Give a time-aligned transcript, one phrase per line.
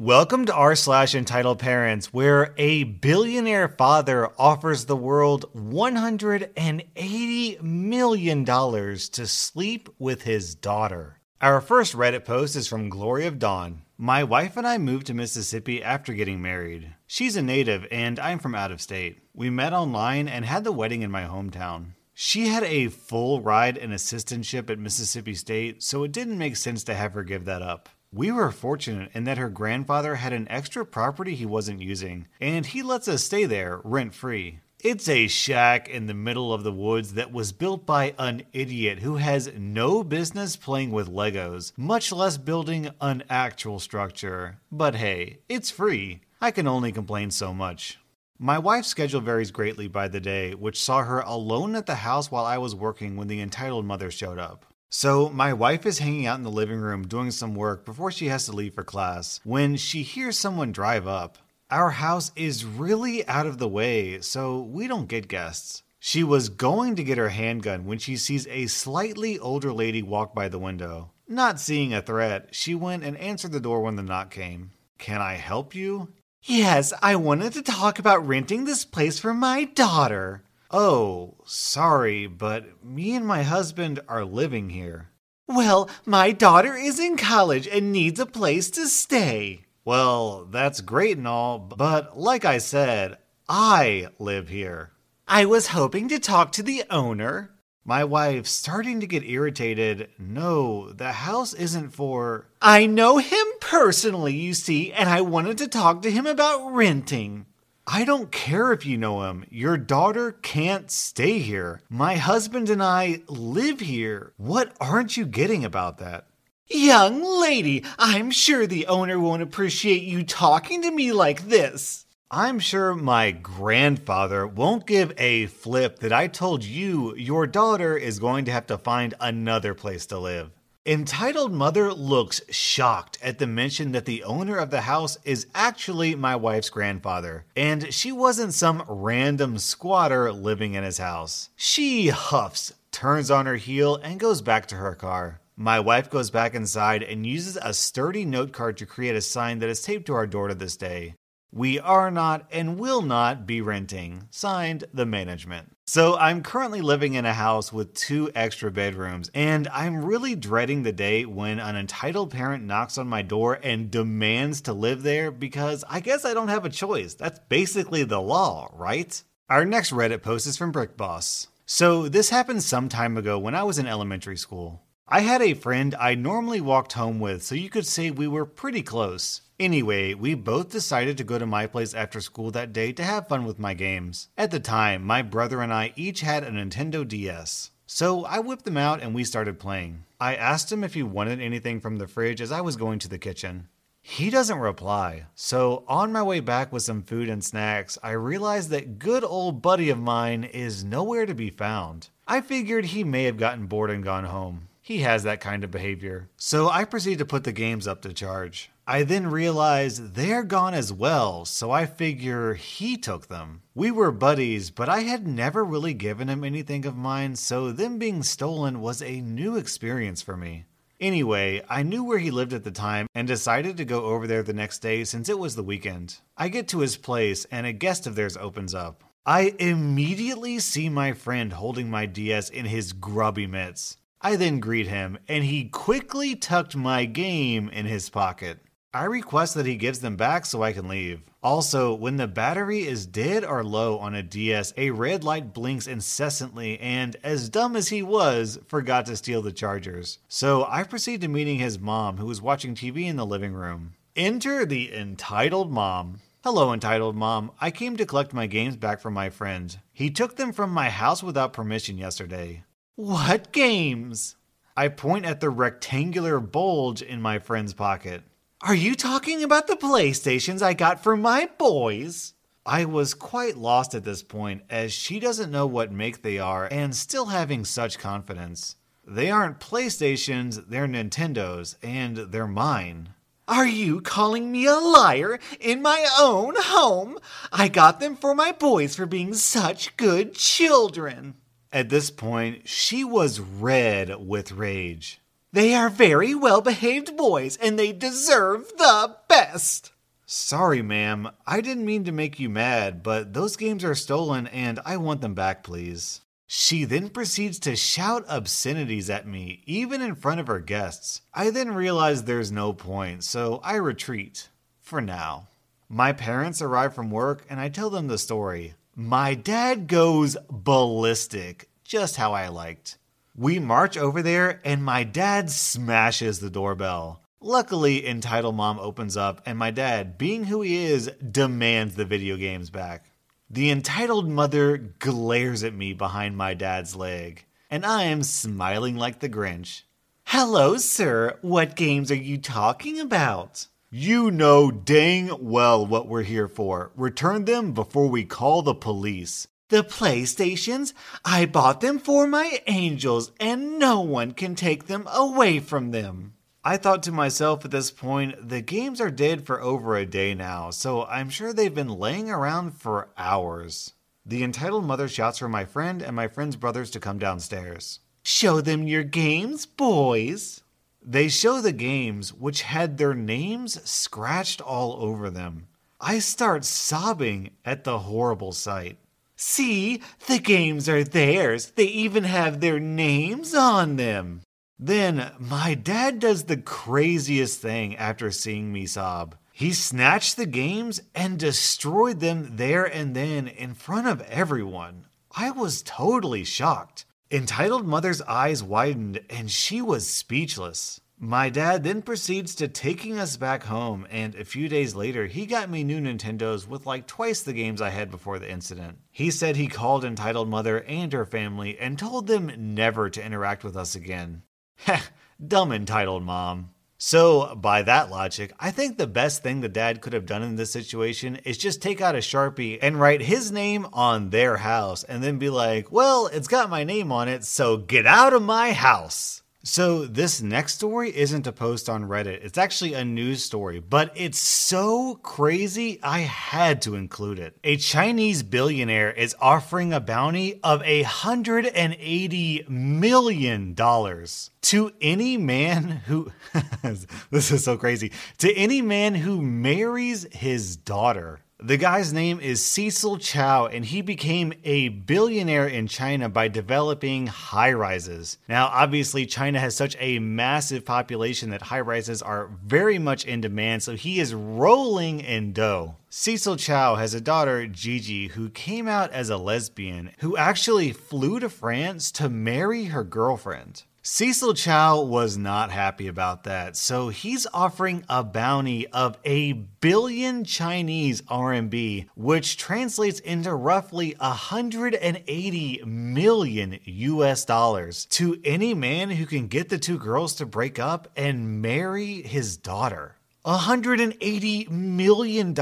[0.00, 8.44] Welcome to r slash entitled parents, where a billionaire father offers the world $180 million
[8.46, 11.20] to sleep with his daughter.
[11.42, 13.82] Our first Reddit post is from Glory of Dawn.
[13.98, 16.94] My wife and I moved to Mississippi after getting married.
[17.06, 19.18] She's a native and I'm from out of state.
[19.34, 21.88] We met online and had the wedding in my hometown.
[22.14, 26.84] She had a full ride and assistantship at Mississippi State, so it didn't make sense
[26.84, 27.90] to have her give that up.
[28.12, 32.66] We were fortunate in that her grandfather had an extra property he wasn't using, and
[32.66, 34.58] he lets us stay there rent free.
[34.82, 38.98] It's a shack in the middle of the woods that was built by an idiot
[38.98, 44.58] who has no business playing with Legos, much less building an actual structure.
[44.72, 46.22] But hey, it's free.
[46.40, 48.00] I can only complain so much.
[48.40, 52.30] My wife's schedule varies greatly by the day, which saw her alone at the house
[52.30, 54.64] while I was working when the entitled mother showed up.
[54.92, 58.26] So, my wife is hanging out in the living room doing some work before she
[58.26, 61.38] has to leave for class when she hears someone drive up.
[61.70, 65.84] Our house is really out of the way, so we don't get guests.
[66.00, 70.34] She was going to get her handgun when she sees a slightly older lady walk
[70.34, 71.12] by the window.
[71.28, 74.72] Not seeing a threat, she went and answered the door when the knock came.
[74.98, 76.08] Can I help you?
[76.42, 80.42] Yes, I wanted to talk about renting this place for my daughter.
[80.72, 85.10] Oh, sorry, but me and my husband are living here.
[85.48, 89.64] Well, my daughter is in college and needs a place to stay.
[89.84, 94.92] Well, that's great and all, but like I said, I live here.
[95.26, 97.50] I was hoping to talk to the owner.
[97.84, 100.10] My wife's starting to get irritated.
[100.20, 102.46] No, the house isn't for.
[102.62, 107.46] I know him personally, you see, and I wanted to talk to him about renting.
[107.92, 109.44] I don't care if you know him.
[109.50, 111.80] Your daughter can't stay here.
[111.90, 114.32] My husband and I live here.
[114.36, 116.28] What aren't you getting about that?
[116.68, 122.06] Young lady, I'm sure the owner won't appreciate you talking to me like this.
[122.30, 128.20] I'm sure my grandfather won't give a flip that I told you your daughter is
[128.20, 130.52] going to have to find another place to live.
[130.86, 136.14] Entitled Mother looks shocked at the mention that the owner of the house is actually
[136.14, 141.50] my wife's grandfather, and she wasn't some random squatter living in his house.
[141.54, 145.42] She huffs, turns on her heel, and goes back to her car.
[145.54, 149.58] My wife goes back inside and uses a sturdy note card to create a sign
[149.58, 151.14] that is taped to our door to this day.
[151.52, 154.28] We are not and will not be renting.
[154.30, 155.76] Signed, the management.
[155.84, 160.84] So I'm currently living in a house with two extra bedrooms, and I'm really dreading
[160.84, 165.32] the day when an entitled parent knocks on my door and demands to live there
[165.32, 167.14] because I guess I don't have a choice.
[167.14, 169.20] That's basically the law, right?
[169.48, 171.48] Our next Reddit post is from Brick Boss.
[171.66, 174.82] So this happened some time ago when I was in elementary school.
[175.08, 178.46] I had a friend I normally walked home with, so you could say we were
[178.46, 179.40] pretty close.
[179.60, 183.28] Anyway, we both decided to go to my place after school that day to have
[183.28, 184.28] fun with my games.
[184.38, 187.70] At the time, my brother and I each had a Nintendo DS.
[187.86, 190.04] So I whipped them out and we started playing.
[190.18, 193.08] I asked him if he wanted anything from the fridge as I was going to
[193.08, 193.68] the kitchen.
[194.00, 195.26] He doesn't reply.
[195.34, 199.60] So, on my way back with some food and snacks, I realized that good old
[199.60, 202.08] buddy of mine is nowhere to be found.
[202.26, 204.68] I figured he may have gotten bored and gone home.
[204.80, 206.30] He has that kind of behavior.
[206.38, 208.70] So I proceed to put the games up to charge.
[208.90, 213.62] I then realize they're gone as well, so I figure he took them.
[213.72, 218.00] We were buddies, but I had never really given him anything of mine, so them
[218.00, 220.64] being stolen was a new experience for me.
[220.98, 224.42] Anyway, I knew where he lived at the time and decided to go over there
[224.42, 226.18] the next day since it was the weekend.
[226.36, 229.04] I get to his place and a guest of theirs opens up.
[229.24, 233.98] I immediately see my friend holding my DS in his grubby mitts.
[234.20, 238.58] I then greet him, and he quickly tucked my game in his pocket.
[238.92, 241.22] I request that he gives them back so I can leave.
[241.44, 245.86] Also, when the battery is dead or low on a DS, a red light blinks
[245.86, 250.18] incessantly, and as dumb as he was, forgot to steal the chargers.
[250.26, 253.92] So I proceed to meeting his mom, who was watching TV in the living room.
[254.16, 256.18] Enter the entitled mom.
[256.42, 257.52] Hello, entitled mom.
[257.60, 259.78] I came to collect my games back from my friend.
[259.92, 262.64] He took them from my house without permission yesterday.
[262.96, 264.34] What games?
[264.76, 268.24] I point at the rectangular bulge in my friend's pocket.
[268.62, 272.34] Are you talking about the PlayStations I got for my boys?
[272.66, 276.68] I was quite lost at this point, as she doesn't know what make they are
[276.70, 278.76] and still having such confidence.
[279.06, 283.14] They aren't PlayStations, they're Nintendos, and they're mine.
[283.48, 287.18] Are you calling me a liar in my own home?
[287.50, 291.36] I got them for my boys for being such good children.
[291.72, 295.18] At this point, she was red with rage.
[295.52, 299.90] They are very well behaved boys and they deserve the best.
[300.24, 301.28] Sorry, ma'am.
[301.44, 305.22] I didn't mean to make you mad, but those games are stolen and I want
[305.22, 306.20] them back, please.
[306.46, 311.22] She then proceeds to shout obscenities at me, even in front of her guests.
[311.34, 314.50] I then realize there's no point, so I retreat.
[314.80, 315.48] For now.
[315.88, 318.74] My parents arrive from work and I tell them the story.
[318.94, 322.98] My dad goes ballistic, just how I liked.
[323.40, 327.22] We march over there and my dad smashes the doorbell.
[327.40, 332.36] Luckily, Entitled Mom opens up, and my dad, being who he is, demands the video
[332.36, 333.12] games back.
[333.48, 339.20] The entitled mother glares at me behind my dad's leg, and I am smiling like
[339.20, 339.84] the Grinch.
[340.24, 341.38] Hello, sir.
[341.40, 343.68] What games are you talking about?
[343.88, 346.92] You know dang well what we're here for.
[346.94, 349.48] Return them before we call the police.
[349.70, 350.94] The PlayStations?
[351.24, 356.34] I bought them for my angels, and no one can take them away from them.
[356.64, 360.34] I thought to myself at this point, the games are dead for over a day
[360.34, 363.92] now, so I'm sure they've been laying around for hours.
[364.26, 368.00] The entitled mother shouts for my friend and my friend's brothers to come downstairs.
[368.24, 370.64] Show them your games, boys.
[371.00, 375.68] They show the games, which had their names scratched all over them.
[376.00, 378.98] I start sobbing at the horrible sight.
[379.42, 381.70] See, the games are theirs.
[381.70, 384.42] They even have their names on them.
[384.78, 389.34] Then my dad does the craziest thing after seeing me sob.
[389.50, 395.06] He snatched the games and destroyed them there and then in front of everyone.
[395.34, 397.06] I was totally shocked.
[397.30, 400.99] Entitled Mother's eyes widened and she was speechless.
[401.22, 405.44] My dad then proceeds to taking us back home, and a few days later, he
[405.44, 408.96] got me new Nintendos with like twice the games I had before the incident.
[409.10, 413.64] He said he called Entitled Mother and her family and told them never to interact
[413.64, 414.44] with us again.
[414.76, 415.02] Heh,
[415.46, 416.70] dumb entitled mom.
[416.96, 420.56] So, by that logic, I think the best thing the dad could have done in
[420.56, 425.04] this situation is just take out a Sharpie and write his name on their house
[425.04, 428.40] and then be like, well, it's got my name on it, so get out of
[428.40, 429.42] my house.
[429.62, 432.42] So, this next story isn't a post on Reddit.
[432.42, 437.58] It's actually a news story, but it's so crazy I had to include it.
[437.62, 446.32] A Chinese billionaire is offering a bounty of $180 million to any man who.
[447.30, 448.12] this is so crazy.
[448.38, 451.40] To any man who marries his daughter.
[451.62, 457.26] The guy's name is Cecil Chao, and he became a billionaire in China by developing
[457.26, 458.38] high rises.
[458.48, 463.42] Now, obviously, China has such a massive population that high rises are very much in
[463.42, 465.96] demand, so he is rolling in dough.
[466.08, 471.40] Cecil Chao has a daughter, Gigi, who came out as a lesbian, who actually flew
[471.40, 473.82] to France to marry her girlfriend.
[474.02, 480.42] Cecil Chao was not happy about that, so he's offering a bounty of a billion
[480.42, 489.48] Chinese RMB, which translates into roughly 180 million US dollars, to any man who can
[489.48, 493.16] get the two girls to break up and marry his daughter.
[493.44, 495.54] $180 million?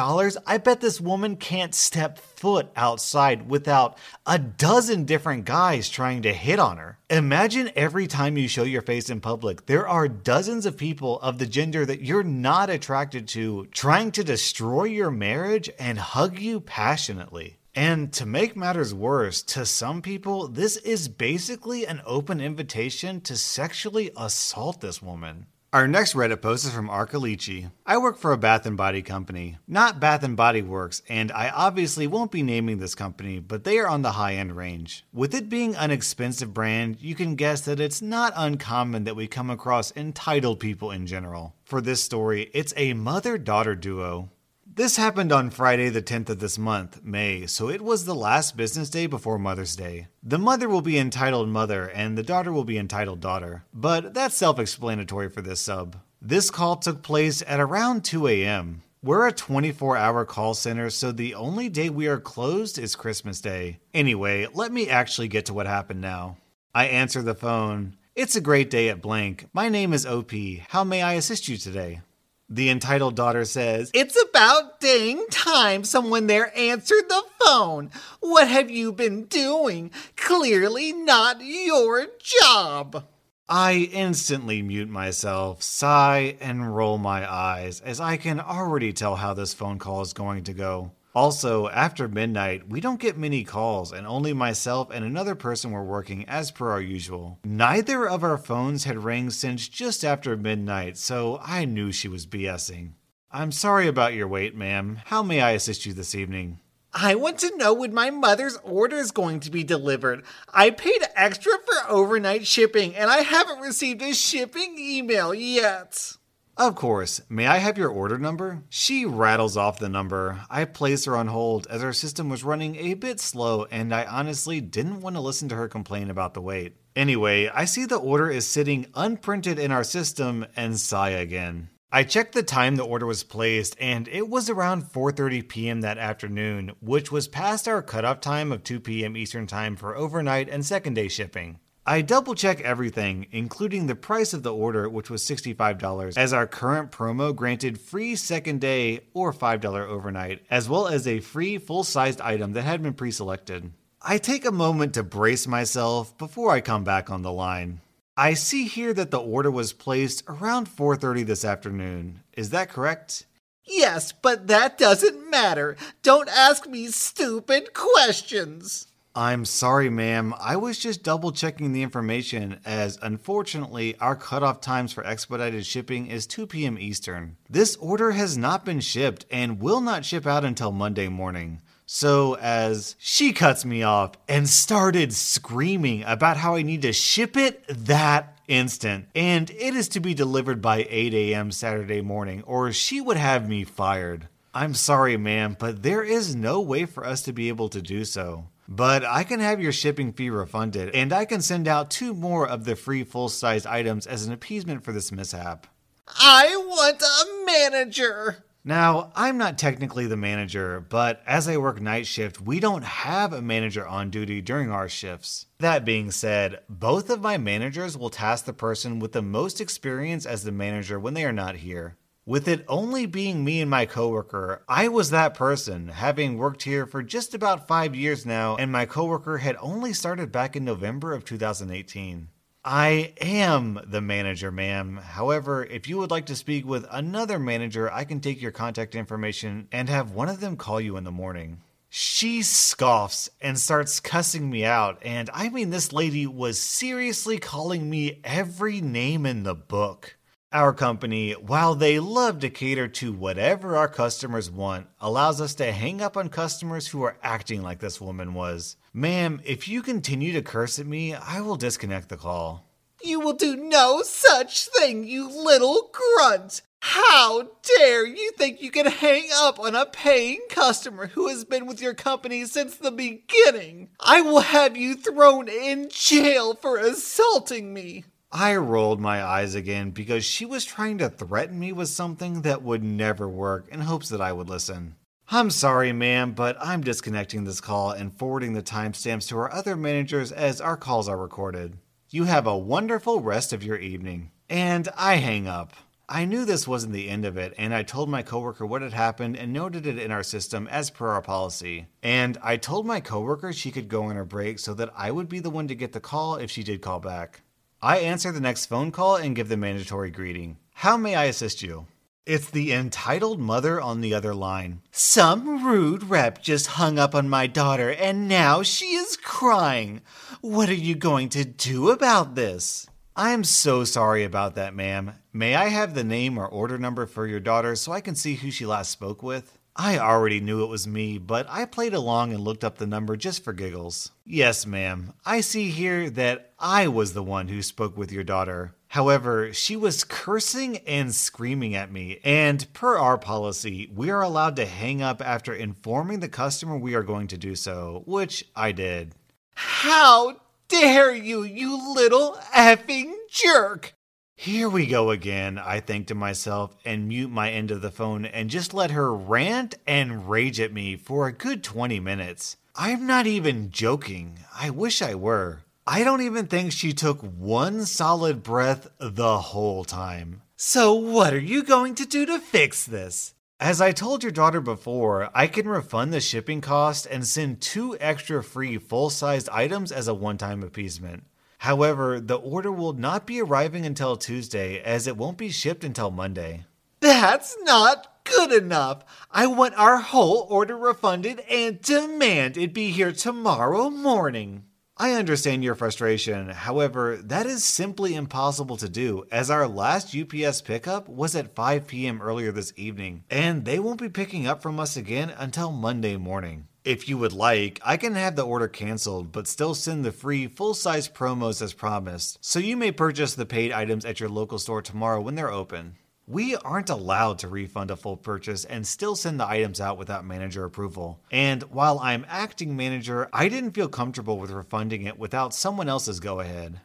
[0.46, 3.96] I bet this woman can't step foot outside without
[4.26, 6.98] a dozen different guys trying to hit on her.
[7.08, 11.38] Imagine every time you show your face in public, there are dozens of people of
[11.38, 16.60] the gender that you're not attracted to trying to destroy your marriage and hug you
[16.60, 17.58] passionately.
[17.76, 23.36] And to make matters worse, to some people, this is basically an open invitation to
[23.36, 25.46] sexually assault this woman.
[25.70, 27.70] Our next Reddit post is from Arcalici.
[27.84, 31.50] I work for a bath and body company, not Bath and Body Works, and I
[31.50, 35.04] obviously won't be naming this company, but they are on the high end range.
[35.12, 39.26] With it being an expensive brand, you can guess that it's not uncommon that we
[39.26, 41.54] come across entitled people in general.
[41.64, 44.30] For this story, it's a mother daughter duo.
[44.78, 48.56] This happened on Friday, the 10th of this month, May, so it was the last
[48.56, 50.06] business day before Mother's Day.
[50.22, 53.64] The mother will be entitled mother, and the daughter will be entitled daughter.
[53.74, 55.96] But that's self explanatory for this sub.
[56.22, 58.84] This call took place at around 2 a.m.
[59.02, 63.40] We're a 24 hour call center, so the only day we are closed is Christmas
[63.40, 63.80] Day.
[63.92, 66.36] Anyway, let me actually get to what happened now.
[66.72, 67.96] I answer the phone.
[68.14, 69.48] It's a great day at blank.
[69.52, 70.30] My name is OP.
[70.68, 72.02] How may I assist you today?
[72.50, 77.90] The entitled daughter says, It's about dang time someone there answered the phone.
[78.20, 79.90] What have you been doing?
[80.16, 83.04] Clearly not your job.
[83.50, 89.34] I instantly mute myself, sigh, and roll my eyes, as I can already tell how
[89.34, 90.92] this phone call is going to go.
[91.14, 95.84] Also, after midnight, we don't get many calls, and only myself and another person were
[95.84, 97.38] working as per our usual.
[97.44, 102.26] Neither of our phones had rang since just after midnight, so I knew she was
[102.26, 102.92] BSing.
[103.30, 105.00] I'm sorry about your wait, ma'am.
[105.06, 106.60] How may I assist you this evening?
[106.94, 110.24] I want to know when my mother's order is going to be delivered.
[110.52, 116.16] I paid extra for overnight shipping and I haven't received a shipping email yet.
[116.58, 117.20] Of course.
[117.28, 118.64] May I have your order number?
[118.68, 120.40] She rattles off the number.
[120.50, 124.04] I place her on hold as our system was running a bit slow and I
[124.04, 126.74] honestly didn't want to listen to her complain about the wait.
[126.96, 131.68] Anyway, I see the order is sitting unprinted in our system and sigh again.
[131.92, 135.80] I checked the time the order was placed and it was around 4:30 p.m.
[135.82, 139.16] that afternoon, which was past our cutoff time of 2 p.m.
[139.16, 141.60] Eastern Time for overnight and second day shipping.
[141.88, 146.46] I double check everything, including the price of the order, which was $65, as our
[146.46, 151.84] current promo granted free second day or $5 overnight, as well as a free full
[151.84, 153.72] sized item that had been pre selected.
[154.02, 157.80] I take a moment to brace myself before I come back on the line.
[158.18, 162.20] I see here that the order was placed around 4:30 this afternoon.
[162.34, 163.24] Is that correct?
[163.64, 165.74] Yes, but that doesn't matter.
[166.02, 168.87] Don't ask me stupid questions.
[169.18, 170.32] I'm sorry, ma'am.
[170.38, 176.06] I was just double checking the information as unfortunately our cutoff times for expedited shipping
[176.06, 176.78] is 2 p.m.
[176.78, 177.36] Eastern.
[177.50, 181.60] This order has not been shipped and will not ship out until Monday morning.
[181.84, 187.36] So, as she cuts me off and started screaming about how I need to ship
[187.36, 191.50] it that instant, and it is to be delivered by 8 a.m.
[191.50, 194.28] Saturday morning, or she would have me fired.
[194.54, 198.04] I'm sorry, ma'am, but there is no way for us to be able to do
[198.04, 198.46] so.
[198.68, 202.46] But I can have your shipping fee refunded, and I can send out two more
[202.46, 205.66] of the free full size items as an appeasement for this mishap.
[206.06, 208.44] I want a manager.
[208.64, 213.32] Now, I'm not technically the manager, but as I work night shift, we don't have
[213.32, 215.46] a manager on duty during our shifts.
[215.60, 220.26] That being said, both of my managers will task the person with the most experience
[220.26, 221.96] as the manager when they are not here.
[222.28, 226.84] With it only being me and my coworker, I was that person, having worked here
[226.84, 231.14] for just about five years now, and my coworker had only started back in November
[231.14, 232.28] of 2018.
[232.62, 234.98] I am the manager, ma'am.
[234.98, 238.94] However, if you would like to speak with another manager, I can take your contact
[238.94, 241.62] information and have one of them call you in the morning.
[241.88, 247.88] She scoffs and starts cussing me out, and I mean, this lady was seriously calling
[247.88, 250.17] me every name in the book.
[250.50, 255.72] Our company, while they love to cater to whatever our customers want, allows us to
[255.72, 258.76] hang up on customers who are acting like this woman was.
[258.94, 262.66] Ma'am, if you continue to curse at me, I will disconnect the call.
[263.04, 266.62] You will do no such thing, you little grunt.
[266.80, 271.66] How dare you think you can hang up on a paying customer who has been
[271.66, 273.90] with your company since the beginning?
[274.00, 278.04] I will have you thrown in jail for assaulting me.
[278.30, 282.62] I rolled my eyes again because she was trying to threaten me with something that
[282.62, 284.96] would never work in hopes that I would listen.
[285.30, 289.76] I'm sorry, ma'am, but I'm disconnecting this call and forwarding the timestamps to our other
[289.76, 291.78] managers as our calls are recorded.
[292.10, 294.30] You have a wonderful rest of your evening.
[294.50, 295.72] And I hang up.
[296.06, 298.94] I knew this wasn't the end of it, and I told my coworker what had
[298.94, 301.86] happened and noted it in our system as per our policy.
[302.02, 305.28] And I told my coworker she could go on her break so that I would
[305.28, 307.42] be the one to get the call if she did call back.
[307.80, 310.56] I answer the next phone call and give the mandatory greeting.
[310.74, 311.86] How may I assist you?
[312.26, 314.82] It's the entitled mother on the other line.
[314.90, 320.00] Some rude rep just hung up on my daughter and now she is crying.
[320.40, 322.88] What are you going to do about this?
[323.14, 325.12] I am so sorry about that, ma'am.
[325.32, 328.34] May I have the name or order number for your daughter so I can see
[328.34, 329.56] who she last spoke with?
[329.80, 333.16] I already knew it was me, but I played along and looked up the number
[333.16, 334.10] just for giggles.
[334.26, 335.12] Yes, ma'am.
[335.24, 338.74] I see here that I was the one who spoke with your daughter.
[338.88, 344.56] However, she was cursing and screaming at me, and per our policy, we are allowed
[344.56, 348.72] to hang up after informing the customer we are going to do so, which I
[348.72, 349.14] did.
[349.54, 353.94] How dare you, you little effing jerk!
[354.40, 358.24] Here we go again, I think to myself and mute my end of the phone
[358.24, 362.56] and just let her rant and rage at me for a good 20 minutes.
[362.76, 364.38] I'm not even joking.
[364.54, 365.62] I wish I were.
[365.88, 370.42] I don't even think she took one solid breath the whole time.
[370.54, 373.34] So, what are you going to do to fix this?
[373.58, 377.96] As I told your daughter before, I can refund the shipping cost and send two
[377.98, 381.24] extra free full sized items as a one time appeasement.
[381.58, 386.10] However, the order will not be arriving until Tuesday as it won't be shipped until
[386.10, 386.64] Monday.
[387.00, 389.04] That's not good enough.
[389.30, 394.64] I want our whole order refunded and demand it be here tomorrow morning.
[395.00, 396.48] I understand your frustration.
[396.48, 401.86] However, that is simply impossible to do, as our last UPS pickup was at 5
[401.86, 402.20] p.m.
[402.20, 406.66] earlier this evening, and they won't be picking up from us again until Monday morning.
[406.88, 410.46] If you would like, I can have the order canceled, but still send the free
[410.46, 414.58] full size promos as promised, so you may purchase the paid items at your local
[414.58, 415.96] store tomorrow when they're open.
[416.26, 420.24] We aren't allowed to refund a full purchase and still send the items out without
[420.24, 421.20] manager approval.
[421.30, 426.20] And while I'm acting manager, I didn't feel comfortable with refunding it without someone else's
[426.20, 426.80] go ahead.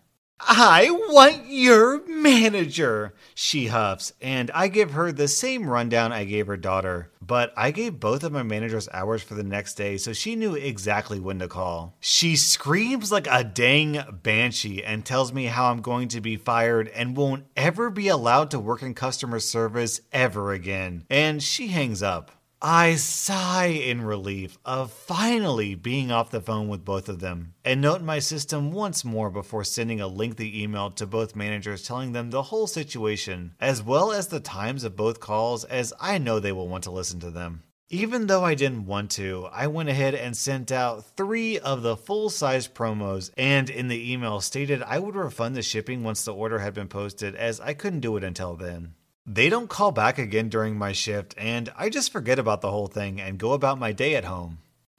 [0.56, 6.48] I want your manager, she huffs, and I give her the same rundown I gave
[6.48, 7.12] her daughter.
[7.22, 10.56] But I gave both of my managers hours for the next day, so she knew
[10.56, 11.96] exactly when to call.
[12.00, 16.88] She screams like a dang banshee and tells me how I'm going to be fired
[16.90, 21.06] and won't ever be allowed to work in customer service ever again.
[21.10, 22.32] And she hangs up.
[22.66, 27.82] I sigh in relief of finally being off the phone with both of them and
[27.82, 32.30] note my system once more before sending a lengthy email to both managers telling them
[32.30, 36.54] the whole situation, as well as the times of both calls, as I know they
[36.54, 37.64] will want to listen to them.
[37.90, 41.98] Even though I didn't want to, I went ahead and sent out three of the
[41.98, 46.34] full size promos, and in the email stated I would refund the shipping once the
[46.34, 48.94] order had been posted, as I couldn't do it until then.
[49.26, 52.88] They don't call back again during my shift, and I just forget about the whole
[52.88, 54.58] thing and go about my day at home.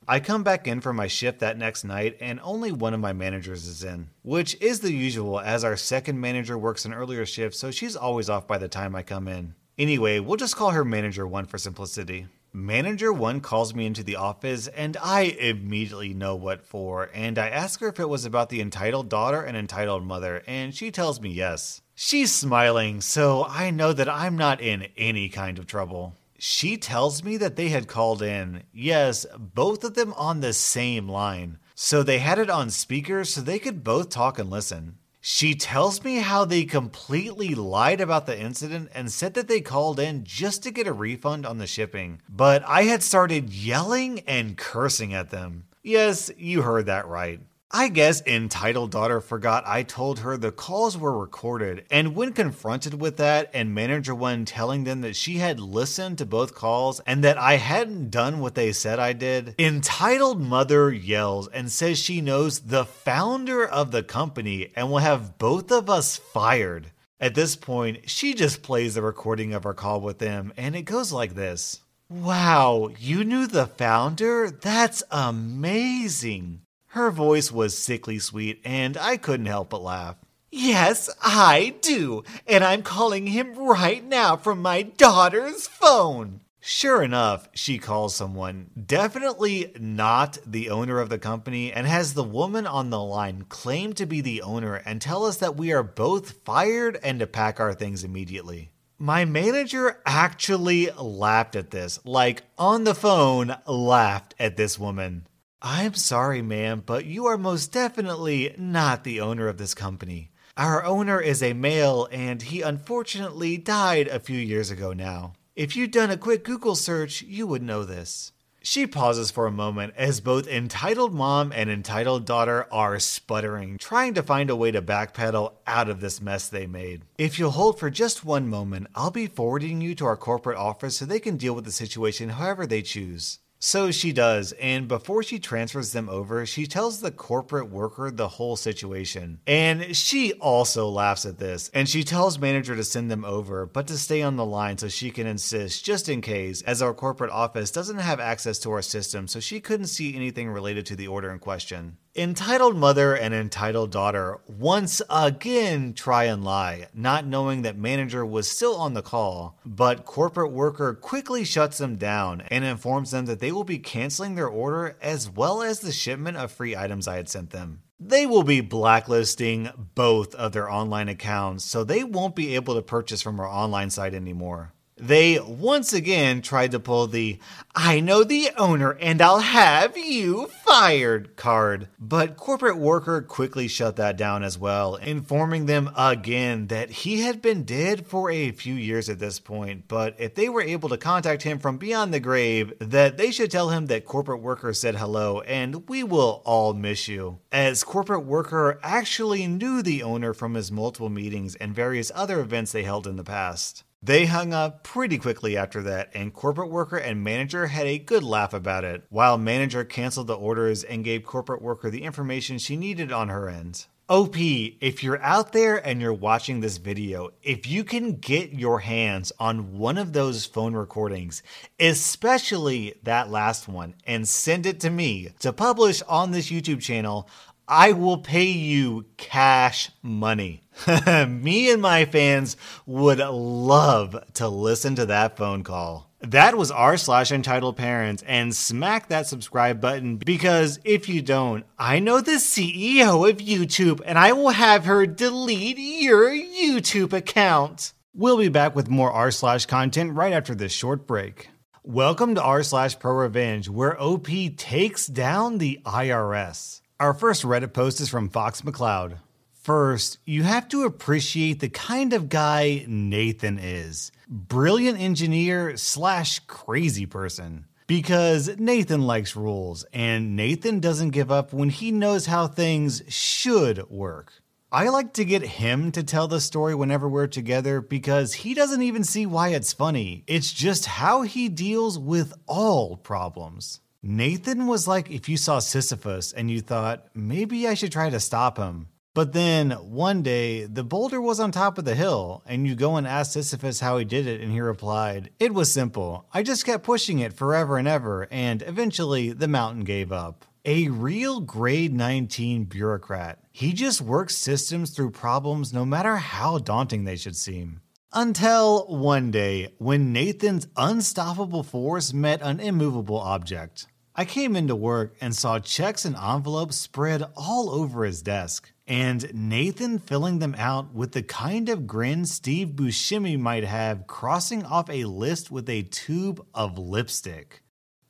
[0.09, 3.13] I come back in for my shift that next night, and only one of my
[3.13, 7.55] managers is in, which is the usual as our second manager works an earlier shift,
[7.55, 9.55] so she's always off by the time I come in.
[9.77, 12.27] Anyway, we'll just call her Manager 1 for simplicity.
[12.51, 17.51] Manager 1 calls me into the office, and I immediately know what for, and I
[17.51, 21.21] ask her if it was about the entitled daughter and entitled mother, and she tells
[21.21, 21.83] me yes.
[21.97, 26.15] She's smiling, so I know that I'm not in any kind of trouble.
[26.39, 31.09] She tells me that they had called in, yes, both of them on the same
[31.09, 31.59] line.
[31.77, 34.97] So they had it on speaker so they could both talk and listen.
[35.21, 39.99] She tells me how they completely lied about the incident and said that they called
[39.99, 42.21] in just to get a refund on the shipping.
[42.29, 45.65] But I had started yelling and cursing at them.
[45.83, 47.41] Yes, you heard that right.
[47.71, 53.01] I guess entitled daughter forgot I told her the calls were recorded, and when confronted
[53.01, 57.25] with that, and manager one telling them that she had listened to both calls and
[57.25, 62.21] that I hadn't done what they said I did, entitled mother yells and says she
[62.21, 66.93] knows the founder of the company and will have both of us fired.
[67.19, 70.83] At this point, she just plays the recording of our call with them, and it
[70.83, 71.81] goes like this.
[72.09, 74.51] Wow, you knew the founder?
[74.51, 76.61] That's amazing.
[76.95, 80.15] Her voice was sickly sweet, and I couldn't help but laugh.
[80.53, 86.43] Yes, I do, and I'm calling him right now from my daughter's phone.
[86.61, 92.23] Sure enough, she calls someone, definitely not the owner of the company, and has the
[92.23, 95.83] woman on the line claim to be the owner and tell us that we are
[95.83, 98.71] both fired and to pack our things immediately.
[99.01, 105.27] My manager actually laughed at this, like on the phone, laughed at this woman.
[105.67, 110.31] I'm sorry, ma'am, but you are most definitely not the owner of this company.
[110.59, 115.33] Our owner is a male, and he unfortunately died a few years ago now.
[115.57, 118.33] If you'd done a quick Google search, you would know this.
[118.61, 124.13] She pauses for a moment as both entitled mom and entitled daughter are sputtering, trying
[124.15, 127.05] to find a way to backpedal out of this mess they made.
[127.17, 130.99] If you'll hold for just one moment, I'll be forwarding you to our corporate office
[130.99, 133.39] so they can deal with the situation however they choose.
[133.67, 138.29] So she does, and before she transfers them over, she tells the corporate worker the
[138.29, 139.41] whole situation.
[139.47, 143.87] And she also laughs at this, and she tells manager to send them over, but
[143.87, 147.31] to stay on the line so she can insist just in case, as our corporate
[147.31, 151.09] office doesn't have access to our system, so she couldn't see anything related to the
[151.09, 151.97] order in question.
[152.17, 158.49] Entitled mother and entitled daughter once again try and lie, not knowing that manager was
[158.49, 163.41] still on the call, but corporate worker quickly shuts them down and informs them that
[163.41, 167.17] they will be canceling their order as well as the shipment of free items I
[167.17, 167.83] had sent them.
[167.99, 172.83] They will be blacklisting both of their online accounts, so they won't be able to
[172.83, 174.74] purchase from our online site anymore.
[174.97, 177.41] They once again tried to pull the
[177.75, 183.97] I know the owner and I'll have you fired card, but corporate worker quickly shut
[183.97, 188.75] that down as well, informing them again that he had been dead for a few
[188.75, 192.21] years at this point, but if they were able to contact him from beyond the
[192.21, 196.73] grave, that they should tell him that corporate worker said hello and we will all
[196.73, 197.41] miss you.
[197.51, 202.71] As corporate worker actually knew the owner from his multiple meetings and various other events
[202.71, 203.83] they held in the past.
[204.05, 208.23] They hung up pretty quickly after that, and corporate worker and manager had a good
[208.23, 212.77] laugh about it, while manager canceled the orders and gave corporate worker the information she
[212.77, 213.87] needed on her end.
[214.11, 218.81] OP, if you're out there and you're watching this video, if you can get your
[218.81, 221.43] hands on one of those phone recordings,
[221.81, 227.27] especially that last one, and send it to me to publish on this YouTube channel,
[227.67, 230.64] I will pay you cash money.
[231.29, 236.11] Me and my fans would love to listen to that phone call.
[236.21, 241.65] That was r slash entitled parents, and smack that subscribe button because if you don't,
[241.79, 247.93] I know the CEO of YouTube and I will have her delete your YouTube account.
[248.15, 251.51] We'll be back with more r slash content right after this short break.
[251.83, 256.81] Welcome to r slash pro revenge, where OP takes down the IRS.
[256.99, 259.19] Our first Reddit post is from Fox McCloud.
[259.65, 267.07] First, you have to appreciate the kind of guy Nathan is brilliant engineer slash crazy
[267.07, 267.65] person.
[267.87, 273.89] Because Nathan likes rules, and Nathan doesn't give up when he knows how things should
[273.89, 274.35] work.
[274.71, 278.83] I like to get him to tell the story whenever we're together because he doesn't
[278.83, 280.25] even see why it's funny.
[280.27, 283.81] It's just how he deals with all problems.
[284.03, 288.21] Nathan was like if you saw Sisyphus and you thought, maybe I should try to
[288.21, 288.89] stop him.
[289.15, 292.97] But then one day, the boulder was on top of the hill, and you go
[292.97, 296.27] and ask Sisyphus how he did it, and he replied, It was simple.
[296.35, 300.45] I just kept pushing it forever and ever, and eventually the mountain gave up.
[300.65, 303.39] A real grade 19 bureaucrat.
[303.53, 307.83] He just works systems through problems no matter how daunting they should seem.
[308.13, 313.87] Until one day, when Nathan's unstoppable force met an immovable object.
[314.17, 319.29] I came into work and saw checks and envelopes spread all over his desk, and
[319.35, 324.89] Nathan filling them out with the kind of grin Steve Buscemi might have crossing off
[324.89, 327.65] a list with a tube of lipstick.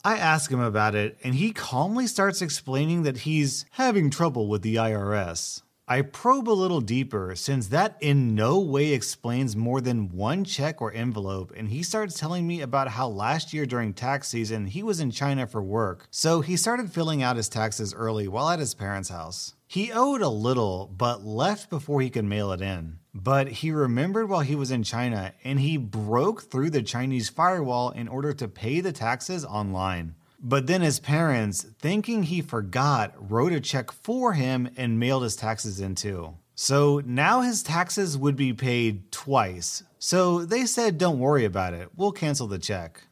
[0.04, 4.60] I ask him about it, and he calmly starts explaining that he's having trouble with
[4.60, 5.62] the IRS.
[5.86, 10.80] I probe a little deeper since that in no way explains more than one check
[10.80, 14.82] or envelope, and he starts telling me about how last year during tax season he
[14.82, 18.60] was in China for work, so he started filling out his taxes early while at
[18.60, 19.56] his parents' house.
[19.66, 23.00] He owed a little, but left before he could mail it in.
[23.12, 27.90] But he remembered while he was in China and he broke through the Chinese firewall
[27.90, 30.14] in order to pay the taxes online.
[30.46, 35.36] But then his parents, thinking he forgot, wrote a check for him and mailed his
[35.36, 36.34] taxes in too.
[36.54, 39.82] So now his taxes would be paid twice.
[39.98, 43.04] So they said, don't worry about it, we'll cancel the check.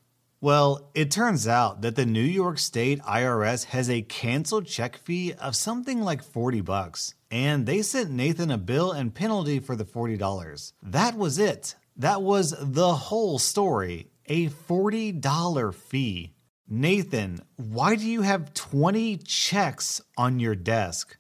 [0.42, 5.33] Well, it turns out that the New York State IRS has a canceled check fee
[5.33, 9.87] of something like 40 bucks, and they sent Nathan a bill and penalty for the
[9.87, 10.73] $40.
[10.83, 11.77] That was it.
[11.97, 14.11] That was the whole story.
[14.27, 16.32] A $40 fee.
[16.68, 21.16] Nathan, why do you have 20 checks on your desk?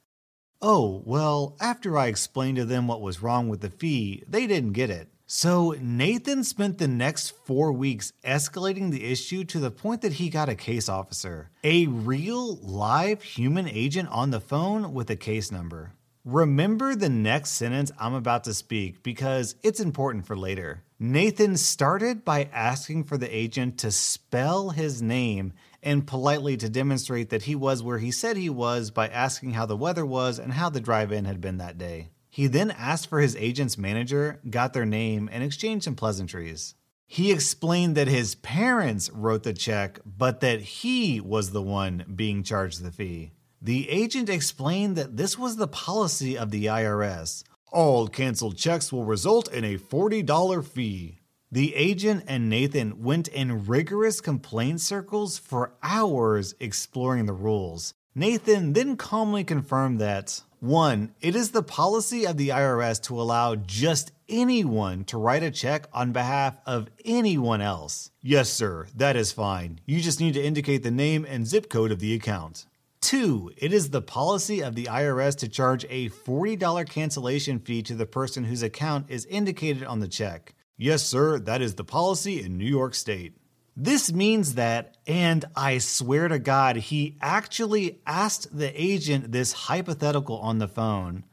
[0.60, 4.72] Oh, well, after I explained to them what was wrong with the fee, they didn't
[4.72, 5.08] get it.
[5.26, 10.28] So Nathan spent the next four weeks escalating the issue to the point that he
[10.28, 15.50] got a case officer, a real live human agent on the phone with a case
[15.50, 15.94] number.
[16.24, 20.84] Remember the next sentence I'm about to speak because it's important for later.
[21.02, 27.30] Nathan started by asking for the agent to spell his name and politely to demonstrate
[27.30, 30.52] that he was where he said he was by asking how the weather was and
[30.52, 32.10] how the drive in had been that day.
[32.30, 36.76] He then asked for his agent's manager, got their name, and exchanged some pleasantries.
[37.08, 42.44] He explained that his parents wrote the check, but that he was the one being
[42.44, 43.32] charged the fee.
[43.60, 47.42] The agent explained that this was the policy of the IRS.
[47.72, 51.20] All canceled checks will result in a $40 fee.
[51.50, 57.94] The agent and Nathan went in rigorous complaint circles for hours exploring the rules.
[58.14, 61.14] Nathan then calmly confirmed that 1.
[61.22, 65.86] It is the policy of the IRS to allow just anyone to write a check
[65.94, 68.10] on behalf of anyone else.
[68.20, 69.80] Yes, sir, that is fine.
[69.86, 72.66] You just need to indicate the name and zip code of the account.
[73.02, 77.96] Two, it is the policy of the IRS to charge a $40 cancellation fee to
[77.96, 80.54] the person whose account is indicated on the check.
[80.78, 83.36] Yes, sir, that is the policy in New York State.
[83.76, 90.38] This means that, and I swear to God, he actually asked the agent this hypothetical
[90.38, 91.24] on the phone.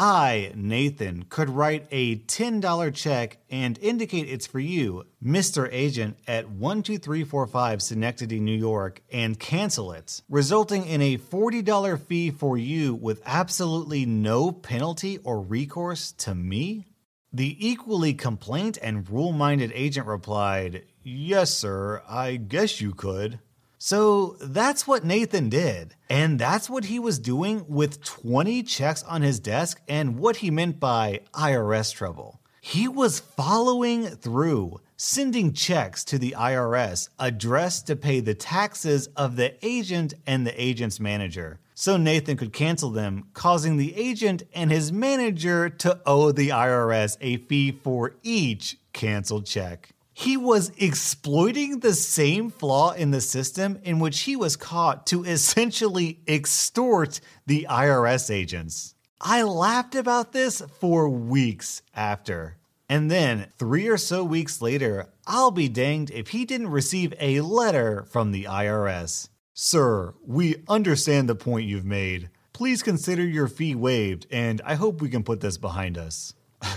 [0.00, 5.68] I, Nathan, could write a $10 check and indicate it's for you, Mr.
[5.72, 12.56] Agent, at 12345 Schenectady, New York, and cancel it, resulting in a $40 fee for
[12.56, 16.86] you with absolutely no penalty or recourse to me?
[17.32, 23.40] The equally complaint and rule minded agent replied, Yes, sir, I guess you could.
[23.88, 25.94] So that's what Nathan did.
[26.10, 30.50] And that's what he was doing with 20 checks on his desk and what he
[30.50, 32.38] meant by IRS trouble.
[32.60, 39.36] He was following through, sending checks to the IRS addressed to pay the taxes of
[39.36, 41.58] the agent and the agent's manager.
[41.74, 47.16] So Nathan could cancel them, causing the agent and his manager to owe the IRS
[47.22, 49.94] a fee for each canceled check.
[50.18, 55.22] He was exploiting the same flaw in the system in which he was caught to
[55.22, 58.96] essentially extort the IRS agents.
[59.20, 62.56] I laughed about this for weeks after.
[62.88, 67.40] And then, three or so weeks later, I'll be danged if he didn't receive a
[67.40, 69.28] letter from the IRS.
[69.54, 72.28] Sir, we understand the point you've made.
[72.52, 76.34] Please consider your fee waived, and I hope we can put this behind us.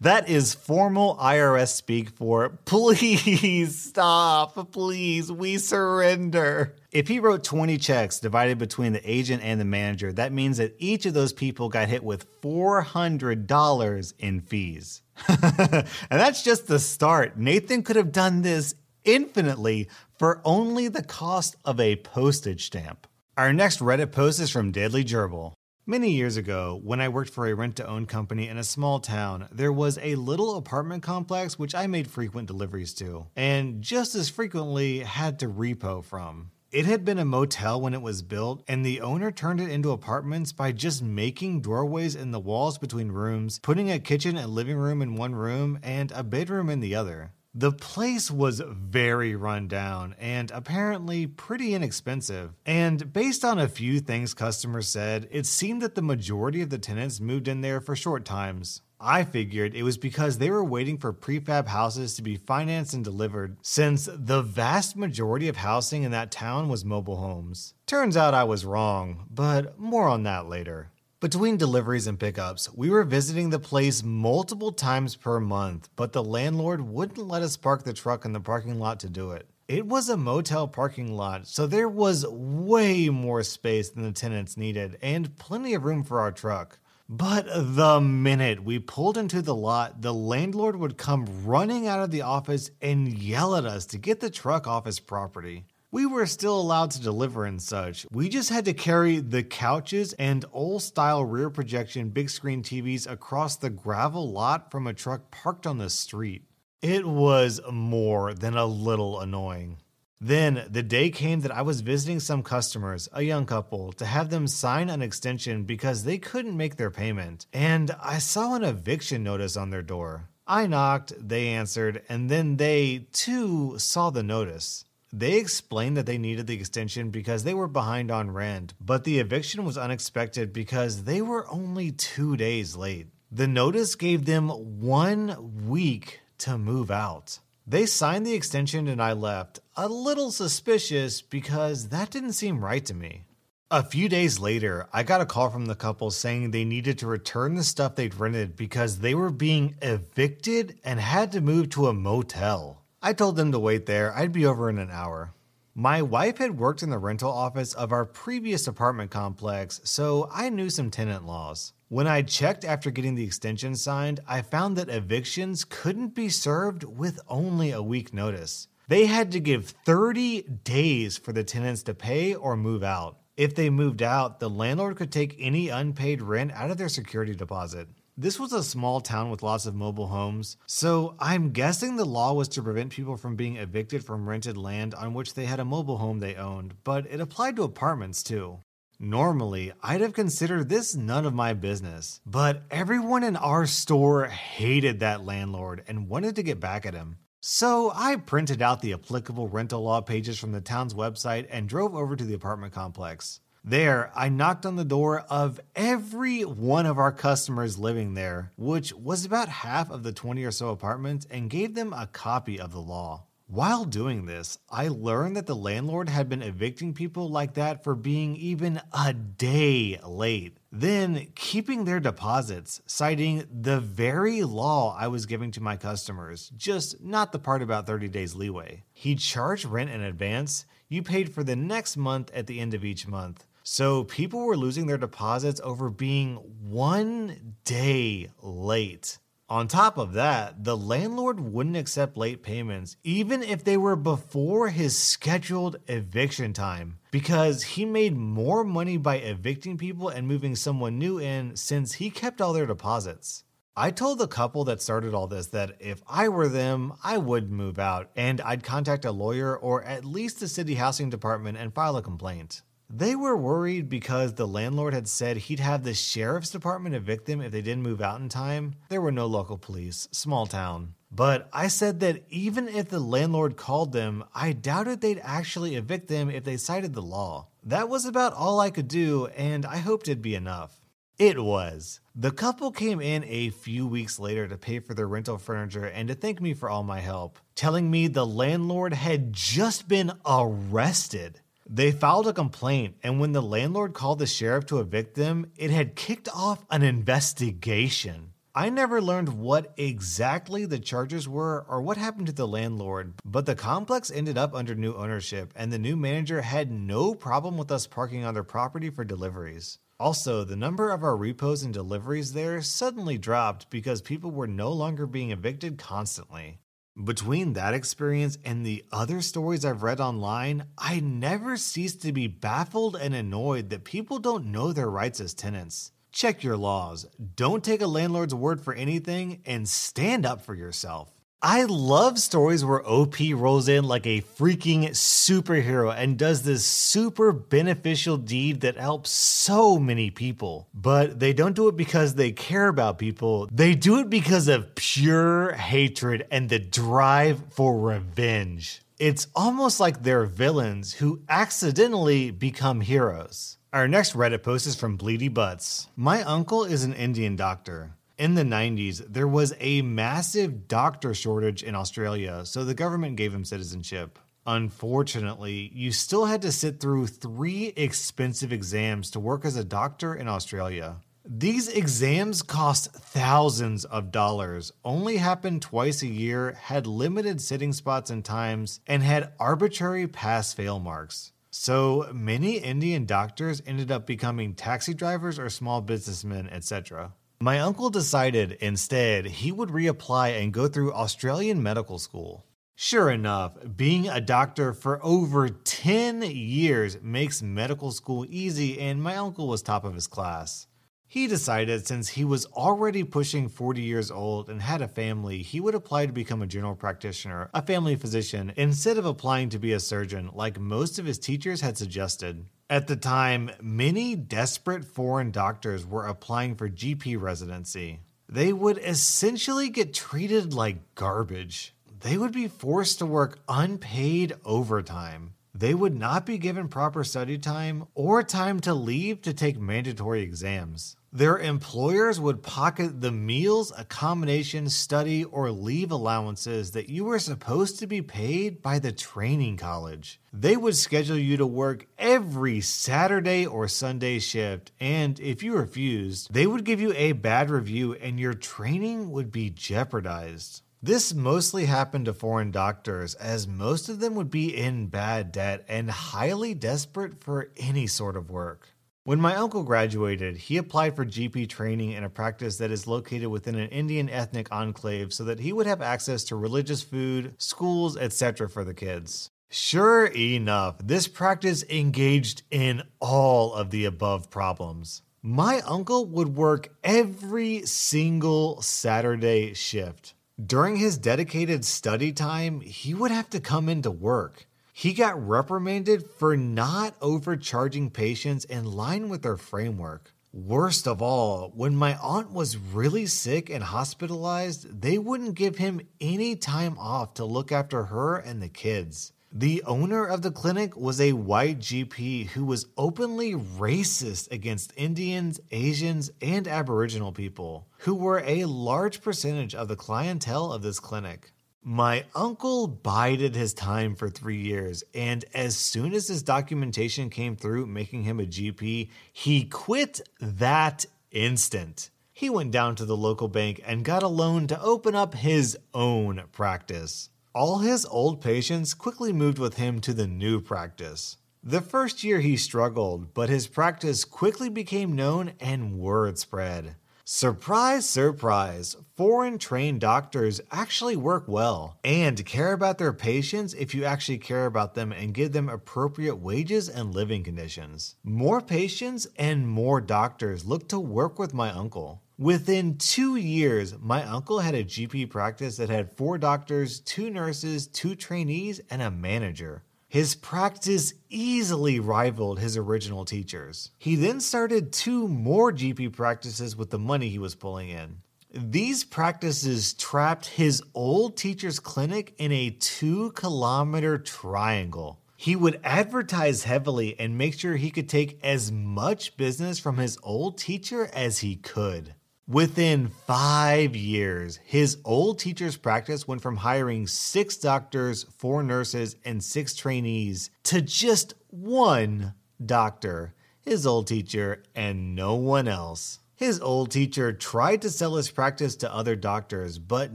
[0.00, 6.74] that is formal IRS speak for please stop, please, we surrender.
[6.90, 10.74] If he wrote 20 checks divided between the agent and the manager, that means that
[10.78, 15.02] each of those people got hit with $400 in fees.
[15.28, 17.38] and that's just the start.
[17.38, 23.06] Nathan could have done this infinitely for only the cost of a postage stamp.
[23.36, 25.52] Our next Reddit post is from Deadly Gerbil.
[25.90, 29.00] Many years ago, when I worked for a rent to own company in a small
[29.00, 34.14] town, there was a little apartment complex which I made frequent deliveries to, and just
[34.14, 36.50] as frequently had to repo from.
[36.70, 39.92] It had been a motel when it was built, and the owner turned it into
[39.92, 44.76] apartments by just making doorways in the walls between rooms, putting a kitchen and living
[44.76, 47.32] room in one room, and a bedroom in the other.
[47.58, 52.52] The place was very run down and apparently pretty inexpensive.
[52.64, 56.78] And based on a few things customers said, it seemed that the majority of the
[56.78, 58.82] tenants moved in there for short times.
[59.00, 63.02] I figured it was because they were waiting for prefab houses to be financed and
[63.02, 67.74] delivered, since the vast majority of housing in that town was mobile homes.
[67.86, 70.92] Turns out I was wrong, but more on that later.
[71.20, 76.22] Between deliveries and pickups, we were visiting the place multiple times per month, but the
[76.22, 79.48] landlord wouldn't let us park the truck in the parking lot to do it.
[79.66, 84.56] It was a motel parking lot, so there was way more space than the tenants
[84.56, 86.78] needed and plenty of room for our truck.
[87.08, 92.12] But the minute we pulled into the lot, the landlord would come running out of
[92.12, 95.64] the office and yell at us to get the truck off his property.
[95.90, 98.06] We were still allowed to deliver and such.
[98.10, 103.10] We just had to carry the couches and old style rear projection big screen TVs
[103.10, 106.42] across the gravel lot from a truck parked on the street.
[106.82, 109.78] It was more than a little annoying.
[110.20, 114.28] Then the day came that I was visiting some customers, a young couple, to have
[114.28, 117.46] them sign an extension because they couldn't make their payment.
[117.52, 120.28] And I saw an eviction notice on their door.
[120.46, 124.84] I knocked, they answered, and then they, too, saw the notice.
[125.12, 129.18] They explained that they needed the extension because they were behind on rent, but the
[129.18, 133.06] eviction was unexpected because they were only two days late.
[133.30, 137.38] The notice gave them one week to move out.
[137.66, 142.84] They signed the extension and I left, a little suspicious because that didn't seem right
[142.86, 143.24] to me.
[143.70, 147.06] A few days later, I got a call from the couple saying they needed to
[147.06, 151.88] return the stuff they'd rented because they were being evicted and had to move to
[151.88, 152.82] a motel.
[153.00, 155.32] I told them to wait there, I'd be over in an hour.
[155.72, 160.48] My wife had worked in the rental office of our previous apartment complex, so I
[160.48, 161.72] knew some tenant laws.
[161.86, 166.82] When I checked after getting the extension signed, I found that evictions couldn't be served
[166.82, 168.66] with only a week notice.
[168.88, 173.18] They had to give 30 days for the tenants to pay or move out.
[173.36, 177.36] If they moved out, the landlord could take any unpaid rent out of their security
[177.36, 177.86] deposit.
[178.20, 182.32] This was a small town with lots of mobile homes, so I'm guessing the law
[182.32, 185.64] was to prevent people from being evicted from rented land on which they had a
[185.64, 188.58] mobile home they owned, but it applied to apartments too.
[188.98, 194.98] Normally, I'd have considered this none of my business, but everyone in our store hated
[194.98, 197.18] that landlord and wanted to get back at him.
[197.40, 201.94] So I printed out the applicable rental law pages from the town's website and drove
[201.94, 203.38] over to the apartment complex.
[203.68, 208.94] There, I knocked on the door of every one of our customers living there, which
[208.94, 212.72] was about half of the 20 or so apartments, and gave them a copy of
[212.72, 213.24] the law.
[213.46, 217.94] While doing this, I learned that the landlord had been evicting people like that for
[217.94, 225.26] being even a day late, then keeping their deposits, citing the very law I was
[225.26, 228.84] giving to my customers, just not the part about 30 days leeway.
[228.94, 232.82] He charged rent in advance, you paid for the next month at the end of
[232.82, 233.44] each month.
[233.70, 239.18] So people were losing their deposits over being one day late.
[239.50, 244.70] On top of that, the landlord wouldn't accept late payments, even if they were before
[244.70, 250.98] his scheduled eviction time, because he made more money by evicting people and moving someone
[250.98, 253.44] new in since he kept all their deposits.
[253.76, 257.52] I told the couple that started all this that if I were them, I would
[257.52, 261.74] move out and I'd contact a lawyer or at least the city housing department and
[261.74, 262.62] file a complaint.
[262.90, 267.42] They were worried because the landlord had said he'd have the sheriff's department evict them
[267.42, 268.76] if they didn't move out in time.
[268.88, 270.94] There were no local police, small town.
[271.10, 276.08] But I said that even if the landlord called them, I doubted they'd actually evict
[276.08, 277.48] them if they cited the law.
[277.62, 280.80] That was about all I could do, and I hoped it'd be enough.
[281.18, 282.00] It was.
[282.14, 286.08] The couple came in a few weeks later to pay for their rental furniture and
[286.08, 291.40] to thank me for all my help, telling me the landlord had just been arrested.
[291.70, 295.70] They filed a complaint, and when the landlord called the sheriff to evict them, it
[295.70, 298.32] had kicked off an investigation.
[298.54, 303.44] I never learned what exactly the charges were or what happened to the landlord, but
[303.44, 307.70] the complex ended up under new ownership, and the new manager had no problem with
[307.70, 309.78] us parking on their property for deliveries.
[310.00, 314.72] Also, the number of our repos and deliveries there suddenly dropped because people were no
[314.72, 316.60] longer being evicted constantly.
[317.02, 322.26] Between that experience and the other stories I've read online, I never cease to be
[322.26, 325.92] baffled and annoyed that people don't know their rights as tenants.
[326.10, 327.06] Check your laws,
[327.36, 331.17] don't take a landlord's word for anything, and stand up for yourself.
[331.40, 337.30] I love stories where OP rolls in like a freaking superhero and does this super
[337.30, 340.66] beneficial deed that helps so many people.
[340.74, 344.74] But they don't do it because they care about people, they do it because of
[344.74, 348.82] pure hatred and the drive for revenge.
[348.98, 353.58] It's almost like they're villains who accidentally become heroes.
[353.72, 355.86] Our next Reddit post is from Bleedy Butts.
[355.94, 361.62] My uncle is an Indian doctor in the 90s, there was a massive doctor shortage
[361.62, 364.18] in Australia, so the government gave him citizenship.
[364.46, 370.14] Unfortunately, you still had to sit through three expensive exams to work as a doctor
[370.14, 370.96] in Australia.
[371.30, 378.10] These exams cost thousands of dollars, only happened twice a year, had limited sitting spots
[378.10, 381.32] and times, and had arbitrary pass fail marks.
[381.50, 387.12] So many Indian doctors ended up becoming taxi drivers or small businessmen, etc.
[387.40, 392.44] My uncle decided instead he would reapply and go through Australian medical school.
[392.74, 399.14] Sure enough, being a doctor for over 10 years makes medical school easy, and my
[399.14, 400.66] uncle was top of his class.
[401.06, 405.60] He decided since he was already pushing 40 years old and had a family, he
[405.60, 409.72] would apply to become a general practitioner, a family physician, instead of applying to be
[409.72, 412.46] a surgeon like most of his teachers had suggested.
[412.70, 418.00] At the time, many desperate foreign doctors were applying for GP residency.
[418.28, 421.74] They would essentially get treated like garbage.
[422.00, 425.32] They would be forced to work unpaid overtime.
[425.54, 430.20] They would not be given proper study time or time to leave to take mandatory
[430.20, 430.94] exams.
[431.12, 437.78] Their employers would pocket the meals, accommodation, study, or leave allowances that you were supposed
[437.78, 440.20] to be paid by the training college.
[440.34, 446.32] They would schedule you to work every Saturday or Sunday shift, and if you refused,
[446.32, 450.60] they would give you a bad review and your training would be jeopardized.
[450.82, 455.64] This mostly happened to foreign doctors, as most of them would be in bad debt
[455.68, 458.68] and highly desperate for any sort of work.
[459.08, 463.28] When my uncle graduated, he applied for GP training in a practice that is located
[463.28, 467.96] within an Indian ethnic enclave so that he would have access to religious food, schools,
[467.96, 468.50] etc.
[468.50, 469.30] for the kids.
[469.48, 475.00] Sure enough, this practice engaged in all of the above problems.
[475.22, 480.12] My uncle would work every single Saturday shift.
[480.38, 484.47] During his dedicated study time, he would have to come into work
[484.78, 490.12] he got reprimanded for not overcharging patients in line with their framework.
[490.32, 495.80] Worst of all, when my aunt was really sick and hospitalized, they wouldn't give him
[496.00, 499.12] any time off to look after her and the kids.
[499.32, 505.40] The owner of the clinic was a white GP who was openly racist against Indians,
[505.50, 511.32] Asians, and Aboriginal people, who were a large percentage of the clientele of this clinic.
[511.70, 517.36] My uncle bided his time for three years, and as soon as his documentation came
[517.36, 521.90] through making him a GP, he quit that instant.
[522.10, 525.58] He went down to the local bank and got a loan to open up his
[525.74, 527.10] own practice.
[527.34, 531.18] All his old patients quickly moved with him to the new practice.
[531.42, 536.76] The first year he struggled, but his practice quickly became known and word spread.
[537.10, 543.82] Surprise, surprise, foreign trained doctors actually work well and care about their patients if you
[543.82, 547.96] actually care about them and give them appropriate wages and living conditions.
[548.04, 552.02] More patients and more doctors look to work with my uncle.
[552.18, 557.68] Within two years, my uncle had a GP practice that had four doctors, two nurses,
[557.68, 559.62] two trainees, and a manager.
[559.88, 563.70] His practice easily rivaled his original teachers.
[563.78, 568.02] He then started two more GP practices with the money he was pulling in.
[568.30, 575.00] These practices trapped his old teacher's clinic in a two kilometer triangle.
[575.16, 579.98] He would advertise heavily and make sure he could take as much business from his
[580.02, 581.94] old teacher as he could.
[582.28, 589.24] Within five years, his old teacher's practice went from hiring six doctors, four nurses, and
[589.24, 592.12] six trainees to just one
[592.44, 596.00] doctor, his old teacher, and no one else.
[596.16, 599.94] His old teacher tried to sell his practice to other doctors, but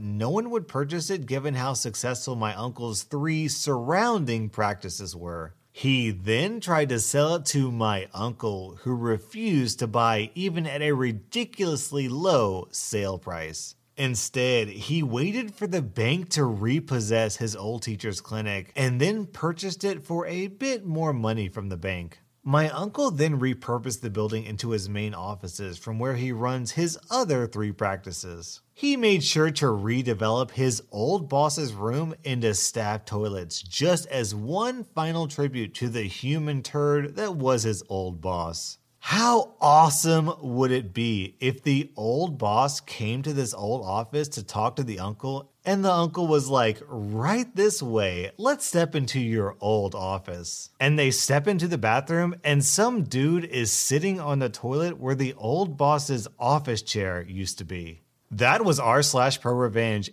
[0.00, 5.54] no one would purchase it given how successful my uncle's three surrounding practices were.
[5.76, 10.82] He then tried to sell it to my uncle, who refused to buy even at
[10.82, 13.74] a ridiculously low sale price.
[13.96, 19.82] Instead, he waited for the bank to repossess his old teacher's clinic and then purchased
[19.82, 22.20] it for a bit more money from the bank.
[22.46, 26.98] My uncle then repurposed the building into his main offices from where he runs his
[27.10, 28.60] other three practices.
[28.74, 34.84] He made sure to redevelop his old boss's room into staff toilets just as one
[34.84, 38.76] final tribute to the human turd that was his old boss.
[38.98, 44.42] How awesome would it be if the old boss came to this old office to
[44.42, 49.20] talk to the uncle and the uncle was like, right this way, let's step into
[49.20, 50.70] your old office.
[50.78, 55.14] And they step into the bathroom, and some dude is sitting on the toilet where
[55.14, 58.00] the old boss's office chair used to be.
[58.30, 60.10] That was r slash pro revenge,